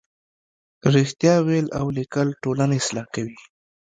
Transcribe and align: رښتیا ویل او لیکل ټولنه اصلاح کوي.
رښتیا 0.93 1.35
ویل 1.47 1.67
او 1.79 1.85
لیکل 1.97 2.27
ټولنه 2.43 2.73
اصلاح 2.81 3.05
کوي. 3.15 3.37